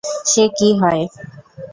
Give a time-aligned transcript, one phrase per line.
[0.31, 1.03] সে কি হয়।